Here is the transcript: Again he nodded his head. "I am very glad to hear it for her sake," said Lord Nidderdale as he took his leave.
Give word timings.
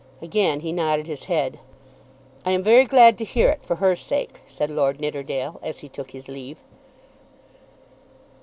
Again 0.19 0.61
he 0.61 0.71
nodded 0.71 1.05
his 1.05 1.25
head. 1.25 1.59
"I 2.43 2.49
am 2.53 2.63
very 2.63 2.85
glad 2.85 3.19
to 3.19 3.23
hear 3.23 3.49
it 3.49 3.63
for 3.63 3.75
her 3.75 3.95
sake," 3.95 4.41
said 4.47 4.71
Lord 4.71 4.99
Nidderdale 4.99 5.59
as 5.61 5.77
he 5.81 5.89
took 5.89 6.09
his 6.09 6.27
leave. 6.27 6.57